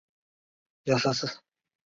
[0.83, 1.41] 经纪公司隶属于。